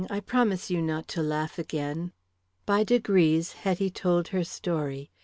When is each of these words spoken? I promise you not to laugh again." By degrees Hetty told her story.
I 0.09 0.19
promise 0.19 0.71
you 0.71 0.81
not 0.81 1.07
to 1.09 1.21
laugh 1.21 1.59
again." 1.59 2.11
By 2.65 2.83
degrees 2.83 3.53
Hetty 3.53 3.91
told 3.91 4.29
her 4.29 4.43
story. 4.43 5.11